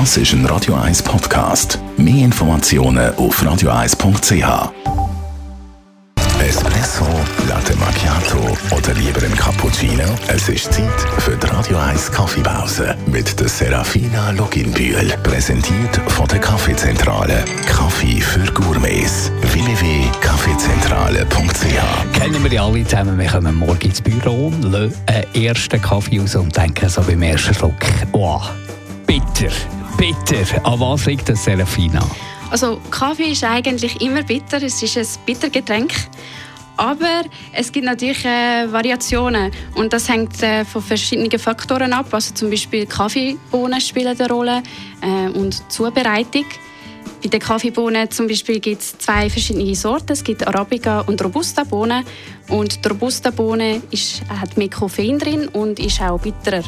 Das 0.00 0.16
ist 0.16 0.32
ein 0.32 0.44
Radio 0.46 0.74
1 0.74 1.04
Podcast. 1.04 1.78
Mehr 1.96 2.24
Informationen 2.24 3.14
auf 3.14 3.40
radio1.ch. 3.40 4.72
Espresso, 6.40 7.06
Latte 7.46 7.76
Macchiato 7.76 8.58
oder 8.76 8.92
lieber 8.94 9.22
ein 9.22 9.36
Cappuccino? 9.36 10.02
Es 10.26 10.48
ist 10.48 10.72
Zeit 10.72 11.00
für 11.18 11.36
die 11.36 11.46
Radio 11.46 11.78
1 11.78 12.10
Kaffeepause 12.10 12.96
mit 13.06 13.38
der 13.38 13.48
Serafina 13.48 14.32
Loginbühl. 14.32 15.14
Präsentiert 15.22 16.00
von 16.08 16.26
der 16.26 16.40
Kaffeezentrale. 16.40 17.44
Kaffee 17.64 18.20
für 18.20 18.52
Gourmets. 18.52 19.30
www.kaffeezentrale.ch 19.42 22.18
Kennen 22.18 22.42
wir 22.42 22.52
ja 22.52 22.66
alle 22.66 22.84
zusammen. 22.84 23.16
Wir 23.16 23.28
kommen 23.28 23.54
morgen 23.54 23.82
ins 23.82 24.02
Büro, 24.02 24.52
lassen 24.60 24.92
einen 25.06 25.32
ersten 25.36 25.80
Kaffee 25.80 26.20
aus 26.20 26.34
und 26.34 26.56
denken 26.56 26.88
so 26.88 27.00
beim 27.00 27.22
ersten 27.22 27.54
Schluck, 27.54 27.76
oh, 28.10 28.40
bitter, 29.06 29.52
bitter. 29.96 30.64
An 30.64 30.80
was 30.80 31.06
liegt 31.06 31.28
das, 31.28 31.44
Serafina? 31.44 32.04
Also 32.50 32.80
Kaffee 32.90 33.32
ist 33.32 33.44
eigentlich 33.44 34.00
immer 34.00 34.22
bitter, 34.22 34.62
es 34.62 34.82
ist 34.82 34.96
ein 34.96 35.06
Bittergetränk. 35.26 35.92
Aber 36.76 37.22
es 37.52 37.70
gibt 37.70 37.86
natürlich 37.86 38.24
äh, 38.24 38.70
Variationen 38.70 39.52
und 39.76 39.92
das 39.92 40.08
hängt 40.08 40.42
äh, 40.42 40.64
von 40.64 40.82
verschiedenen 40.82 41.38
Faktoren 41.38 41.92
ab. 41.92 42.06
Also 42.12 42.34
zum 42.34 42.50
Beispiel 42.50 42.86
Kaffeebohnen 42.86 43.80
spielen 43.80 44.16
eine 44.18 44.28
Rolle 44.28 44.62
äh, 45.00 45.28
und 45.28 45.70
Zubereitung. 45.70 46.46
Bei 47.22 47.28
den 47.28 47.40
Kaffeebohnen 47.40 48.10
zum 48.10 48.26
Beispiel 48.26 48.60
gibt 48.60 48.82
es 48.82 48.98
zwei 48.98 49.30
verschiedene 49.30 49.74
Sorten. 49.74 50.12
Es 50.12 50.24
gibt 50.24 50.46
Arabica 50.46 51.00
und 51.00 51.22
Robusta-Bohnen. 51.24 52.04
Und 52.48 52.84
die 52.84 52.88
Robusta-Bohne 52.88 53.80
ist, 53.90 54.22
hat 54.28 54.56
mehr 54.56 54.68
Koffein 54.68 55.18
drin 55.18 55.48
und 55.48 55.78
ist 55.78 56.02
auch 56.02 56.20
bitterer. 56.20 56.62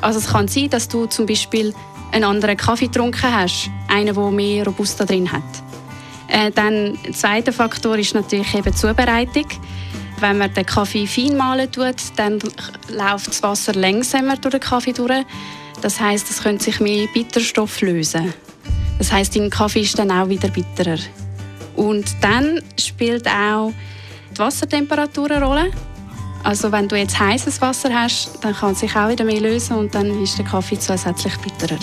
Also 0.00 0.20
es 0.20 0.28
kann 0.28 0.48
sein, 0.48 0.70
dass 0.70 0.88
du 0.88 1.06
zum 1.06 1.26
Beispiel 1.26 1.74
einen 2.12 2.24
anderen 2.24 2.56
Kaffee 2.56 2.86
getrunken 2.86 3.34
hast, 3.34 3.70
einen, 3.88 4.14
der 4.14 4.30
mehr 4.30 4.64
Robusta 4.64 5.04
drin 5.04 5.30
hat. 5.30 5.42
Äh, 6.28 6.50
dann 6.50 6.98
der 7.04 7.12
zweite 7.12 7.52
Faktor 7.52 7.96
ist 7.96 8.14
natürlich 8.14 8.54
eben 8.54 8.64
die 8.64 8.74
Zubereitung. 8.74 9.46
Wenn 10.20 10.38
man 10.38 10.52
den 10.52 10.66
Kaffee 10.66 11.06
fein 11.06 11.36
mahlen 11.36 11.70
tut, 11.70 11.96
dann 12.16 12.38
läuft 12.88 13.28
das 13.28 13.42
Wasser 13.42 13.72
langsamer 13.74 14.36
durch 14.36 14.52
den 14.52 14.60
Kaffee 14.60 14.92
durch. 14.92 15.24
Das 15.80 16.00
heißt, 16.00 16.28
es 16.28 16.42
könnte 16.42 16.64
sich 16.64 16.80
mehr 16.80 17.06
Bitterstoff 17.14 17.80
lösen. 17.80 18.34
Das 18.98 19.12
heißt, 19.12 19.36
dein 19.36 19.48
Kaffee 19.48 19.82
ist 19.82 19.98
dann 19.98 20.10
auch 20.10 20.28
wieder 20.28 20.48
bitterer. 20.48 20.98
Und 21.76 22.16
dann 22.20 22.60
spielt 22.78 23.28
auch 23.28 23.72
die 24.32 24.38
Wassertemperatur 24.38 25.30
eine 25.30 25.44
Rolle. 25.44 25.70
Also 26.44 26.72
wenn 26.72 26.88
du 26.88 26.96
jetzt 26.96 27.18
heißes 27.18 27.60
Wasser 27.60 27.90
hast, 27.92 28.38
dann 28.42 28.54
kann 28.54 28.72
es 28.72 28.80
sich 28.80 28.94
auch 28.96 29.08
wieder 29.08 29.24
mehr 29.24 29.40
lösen 29.40 29.76
und 29.76 29.94
dann 29.94 30.22
ist 30.22 30.38
der 30.38 30.44
Kaffee 30.44 30.78
zusätzlich 30.78 31.36
bitterer. 31.38 31.78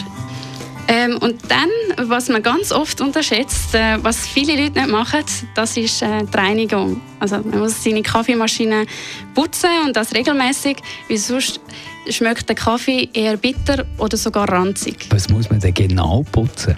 Ähm, 0.88 1.18
und 1.18 1.40
dann, 1.50 1.70
was 2.10 2.30
man 2.30 2.44
ganz 2.44 2.72
oft 2.72 3.02
unterschätzt, 3.02 3.74
äh, 3.74 3.98
was 4.04 4.28
viele 4.28 4.56
Leute 4.56 4.80
nicht 4.80 4.92
machen, 4.92 5.24
das 5.56 5.78
ist 5.78 6.02
äh, 6.04 6.24
die 6.24 6.38
Reinigung. 6.38 7.02
Also 7.20 7.38
man 7.38 7.60
muss 7.60 7.84
seine 7.84 8.04
Kaffeemaschine 8.04 8.86
putzen 9.34 9.70
und 9.86 9.96
das 9.96 10.14
regelmäßig, 10.14 10.78
weil 11.10 11.18
sonst 11.18 11.60
schmeckt 12.10 12.48
der 12.48 12.56
Kaffee 12.56 13.10
eher 13.14 13.38
bitter 13.38 13.86
oder 13.98 14.16
sogar 14.16 14.48
ranzig. 14.48 15.08
Was 15.10 15.28
muss 15.30 15.50
man 15.50 15.60
denn 15.60 15.74
genau 15.74 16.24
putzen? 16.32 16.76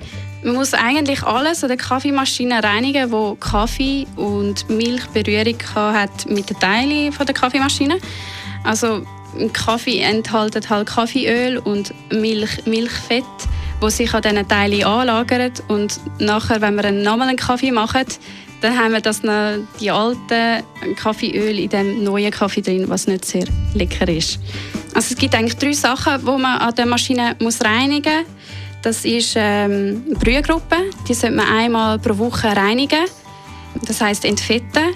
Man 0.47 0.55
muss 0.55 0.73
eigentlich 0.73 1.23
alles 1.23 1.61
an 1.65 1.67
der 1.67 1.75
Kaffeemaschine 1.75 2.63
reinigen, 2.63 3.11
wo 3.11 3.35
Kaffee 3.35 4.07
und 4.15 4.69
Milch 4.69 5.05
Berührung 5.07 5.57
hat 5.75 6.25
mit 6.29 6.49
den 6.49 6.57
Teilen 6.57 7.13
der 7.13 7.35
Kaffeemaschine. 7.35 7.97
Also 8.63 9.05
Kaffee 9.51 9.99
enthält 9.99 10.69
halt 10.69 10.87
Kaffeeöl 10.87 11.57
und 11.57 11.93
Milch, 12.13 12.65
Milchfett 12.65 13.25
wo 13.81 13.89
sich 13.89 14.13
an 14.13 14.21
diesen 14.21 14.47
Teilen 14.47 14.85
anlagert. 14.85 15.61
Und 15.67 15.99
nachher, 16.17 16.61
wenn 16.61 16.75
wir 16.75 16.85
einen 16.85 17.03
nochmal 17.03 17.27
einen 17.27 17.37
Kaffee 17.37 17.71
machen, 17.71 18.05
dann 18.61 18.77
haben 18.77 18.93
wir 18.93 19.01
das 19.01 19.23
noch, 19.23 19.57
die 19.81 19.91
alten 19.91 20.63
Kaffeeöl 20.95 21.59
in 21.59 21.69
dem 21.69 22.05
neuen 22.05 22.31
Kaffee 22.31 22.61
drin, 22.61 22.87
was 22.87 23.05
nicht 23.05 23.25
sehr 23.25 23.43
lecker 23.73 24.07
ist. 24.07 24.39
Also 24.93 25.13
es 25.13 25.17
gibt 25.17 25.35
eigentlich 25.35 25.57
drei 25.57 25.73
Sachen, 25.73 26.21
die 26.21 26.41
man 26.41 26.57
an 26.57 26.73
der 26.73 26.85
Maschine 26.85 27.35
muss 27.41 27.61
reinigen 27.61 28.19
muss. 28.19 28.36
Das 28.81 29.05
ist 29.05 29.33
ähm, 29.35 30.15
Brühgruppe. 30.19 30.77
Die 31.07 31.13
sollte 31.13 31.35
man 31.35 31.47
einmal 31.47 31.99
pro 31.99 32.17
Woche 32.17 32.55
reinigen. 32.55 33.05
Das 33.85 34.01
heißt 34.01 34.25
entfetten. 34.25 34.93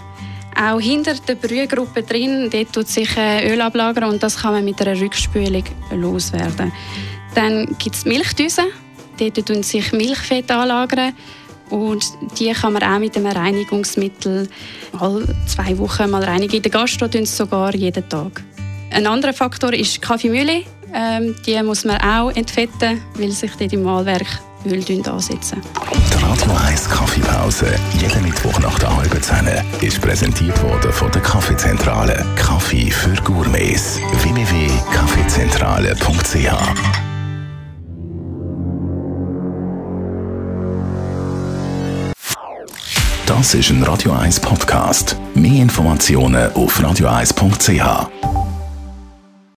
Auch 0.55 0.79
hinter 0.79 1.13
der 1.15 1.35
Brühgruppe 1.35 2.03
drin, 2.03 2.49
dort 2.51 2.73
tut 2.73 2.87
sich 2.87 3.09
Öl 3.17 3.61
ablagern 3.61 4.11
und 4.11 4.21
das 4.21 4.37
kann 4.37 4.53
man 4.53 4.65
mit 4.65 4.81
einer 4.81 4.99
Rückspülung 4.99 5.63
loswerden. 5.91 6.71
Dann 7.33 7.75
gibt 7.79 7.95
es 7.95 8.05
Milchdüsen. 8.05 8.65
Dort 9.17 9.45
tun 9.45 9.63
sich 9.63 9.91
Milchfett 9.93 10.51
anlagern. 10.51 11.13
Und 11.69 12.03
die 12.37 12.51
kann 12.51 12.73
man 12.73 12.83
auch 12.83 12.99
mit 12.99 13.15
einem 13.15 13.27
Reinigungsmittel 13.27 14.49
alle 14.99 15.25
zwei 15.47 15.77
Wochen 15.77 16.09
mal 16.09 16.23
reinigen. 16.23 16.57
In 16.57 16.61
der 16.63 16.71
Gastro 16.71 17.07
sogar 17.23 17.73
jeden 17.73 18.07
Tag. 18.09 18.43
Ein 18.91 19.07
anderer 19.07 19.33
Faktor 19.33 19.71
ist 19.73 20.01
Kaffeemühle. 20.01 20.63
Ähm, 20.93 21.35
die 21.45 21.61
muss 21.63 21.85
man 21.85 22.01
auch 22.01 22.31
entfetten, 22.31 23.01
weil 23.15 23.31
sich 23.31 23.51
dort 23.57 23.71
im 23.73 23.83
Mahlwerk 23.83 24.27
Öl 24.65 24.83
ansetzen. 25.09 25.61
Die 25.93 26.23
Radio 26.23 26.51
1 26.67 26.89
Kaffeepause, 26.89 27.67
jeden 27.99 28.23
Mittwoch 28.23 28.57
nach 28.59 28.79
der 28.79 28.95
halben 28.95 29.21
Zehn, 29.21 29.47
ist 29.81 30.01
präsentiert 30.01 30.63
worden 30.63 30.91
von 30.91 31.11
der 31.11 31.21
Kaffeezentrale. 31.21 32.25
Kaffee 32.35 32.89
für 32.91 33.13
Gourmets. 33.23 33.99
www.kaffeezentrale.ch 34.21 36.51
Das 43.25 43.55
ist 43.55 43.69
ein 43.69 43.81
Radio 43.83 44.11
1 44.11 44.41
Podcast. 44.41 45.15
Mehr 45.33 45.61
Informationen 45.63 46.51
auf 46.53 46.77
radio1.ch. 46.79 48.40